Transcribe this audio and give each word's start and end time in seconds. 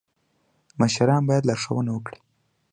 مشران 0.81 1.21
باید 1.27 1.47
لارښوونه 1.49 1.91
وکړي 1.93 2.19